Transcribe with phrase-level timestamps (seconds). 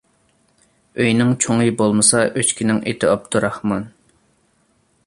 [1.03, 3.89] ئۆينىڭ چوڭى بولمىسا، ئۆچكىنىڭ ئېتى ئابدۇراخمان.